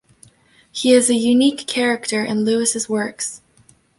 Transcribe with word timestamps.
He 0.71 0.93
is 0.93 1.11
a 1.11 1.15
unique 1.15 1.67
character 1.67 2.23
in 2.25 2.43
Lewis's 2.43 2.89
works. 2.89 3.43